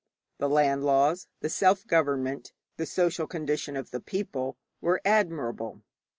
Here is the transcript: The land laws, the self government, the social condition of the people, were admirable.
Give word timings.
The 0.39 0.49
land 0.49 0.83
laws, 0.83 1.27
the 1.41 1.49
self 1.49 1.85
government, 1.85 2.53
the 2.77 2.87
social 2.87 3.27
condition 3.27 3.75
of 3.75 3.91
the 3.91 3.99
people, 3.99 4.57
were 4.81 4.99
admirable. 5.05 5.83